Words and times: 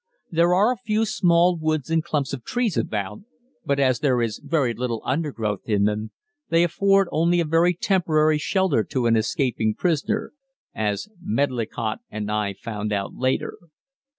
There 0.31 0.55
are 0.55 0.71
a 0.71 0.77
few 0.77 1.05
small 1.05 1.55
woods 1.59 1.91
and 1.91 2.03
clumps 2.03 2.33
of 2.33 2.43
trees 2.43 2.75
about, 2.75 3.19
but 3.67 3.79
as 3.79 3.99
there 3.99 4.19
is 4.19 4.41
very 4.43 4.73
little 4.73 5.03
undergrowth 5.05 5.61
in 5.69 5.83
them, 5.83 6.09
they 6.49 6.63
afford 6.63 7.07
only 7.11 7.39
a 7.39 7.45
very 7.45 7.75
temporary 7.75 8.39
shelter 8.39 8.83
to 8.83 9.05
an 9.05 9.15
escaping 9.15 9.75
prisoner 9.75 10.33
as 10.73 11.07
Medlicott 11.23 11.99
and 12.09 12.31
I 12.31 12.55
found 12.55 12.91
out 12.91 13.13
later. 13.13 13.59